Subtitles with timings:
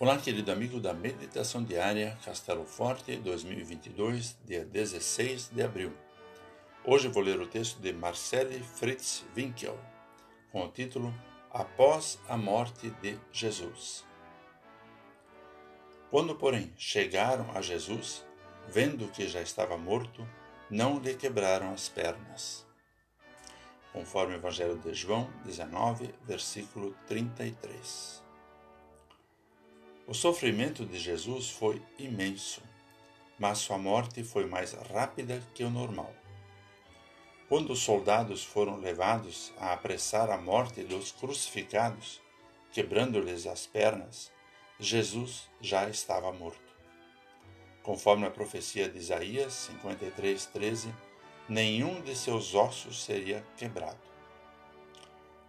[0.00, 5.92] Olá, querido amigo da Meditação Diária Castelo Forte 2022, dia 16 de abril.
[6.84, 9.76] Hoje vou ler o texto de Marcele Fritz Winkel,
[10.52, 11.12] com o título
[11.50, 14.06] Após a Morte de Jesus.
[16.12, 18.24] Quando, porém, chegaram a Jesus,
[18.68, 20.24] vendo que já estava morto,
[20.70, 22.64] não lhe quebraram as pernas.
[23.92, 28.27] Conforme o Evangelho de João 19, versículo 33.
[30.08, 32.62] O sofrimento de Jesus foi imenso,
[33.38, 36.10] mas sua morte foi mais rápida que o normal.
[37.46, 42.22] Quando os soldados foram levados a apressar a morte dos crucificados,
[42.72, 44.32] quebrando-lhes as pernas,
[44.80, 46.72] Jesus já estava morto.
[47.82, 50.90] Conforme a profecia de Isaías 53:13,
[51.46, 54.00] nenhum de seus ossos seria quebrado.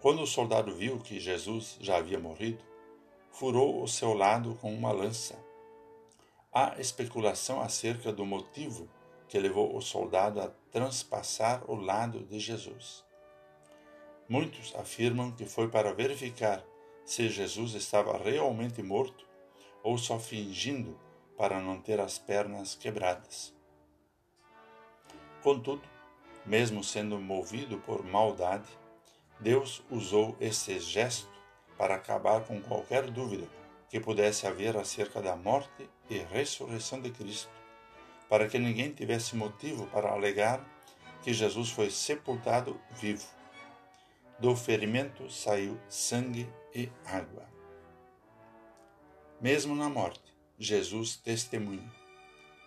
[0.00, 2.64] Quando o soldado viu que Jesus já havia morrido,
[3.38, 5.38] furou o seu lado com uma lança.
[6.50, 8.88] Há especulação acerca do motivo
[9.28, 13.04] que levou o soldado a transpassar o lado de Jesus.
[14.26, 16.64] Muitos afirmam que foi para verificar
[17.04, 19.26] se Jesus estava realmente morto
[19.82, 20.98] ou só fingindo
[21.36, 23.54] para não ter as pernas quebradas.
[25.42, 25.82] Contudo,
[26.46, 28.70] mesmo sendo movido por maldade,
[29.38, 31.35] Deus usou esse gesto
[31.76, 33.46] para acabar com qualquer dúvida
[33.88, 37.50] que pudesse haver acerca da morte e ressurreição de Cristo,
[38.28, 40.64] para que ninguém tivesse motivo para alegar
[41.22, 43.26] que Jesus foi sepultado vivo.
[44.38, 47.44] Do ferimento saiu sangue e água.
[49.40, 51.90] Mesmo na morte, Jesus testemunha,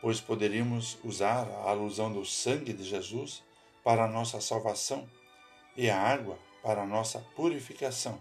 [0.00, 3.42] pois poderíamos usar a alusão do sangue de Jesus
[3.82, 5.08] para a nossa salvação
[5.76, 8.20] e a água para a nossa purificação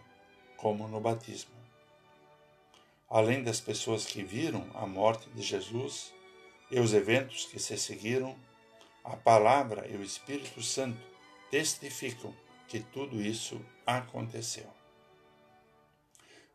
[0.59, 1.55] como no batismo.
[3.09, 6.13] Além das pessoas que viram a morte de Jesus
[6.69, 8.37] e os eventos que se seguiram,
[9.03, 10.99] a palavra e o Espírito Santo
[11.49, 12.35] testificam
[12.67, 14.67] que tudo isso aconteceu.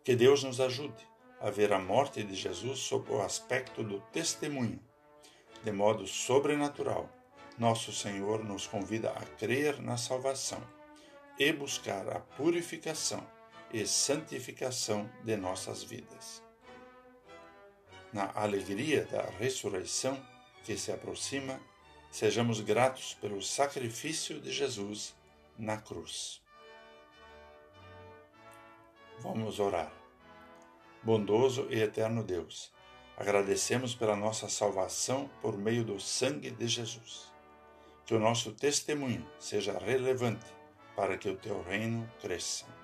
[0.05, 1.03] Que Deus nos ajude
[1.41, 4.79] a ver a morte de Jesus sob o aspecto do testemunho.
[5.65, 7.09] De modo sobrenatural,
[7.59, 10.63] nosso Senhor nos convida a crer na salvação
[11.39, 13.27] e buscar a purificação
[13.75, 16.41] e santificação de nossas vidas.
[18.13, 20.25] Na alegria da ressurreição
[20.63, 21.61] que se aproxima,
[22.09, 25.13] sejamos gratos pelo sacrifício de Jesus
[25.59, 26.41] na cruz.
[29.19, 29.93] Vamos orar.
[31.03, 32.73] Bondoso e eterno Deus,
[33.17, 37.33] agradecemos pela nossa salvação por meio do sangue de Jesus.
[38.07, 40.47] Que o nosso testemunho seja relevante
[40.95, 42.84] para que o teu reino cresça.